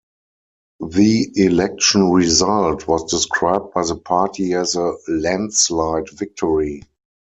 [0.79, 6.81] The election result was described by the party as a landslide victory.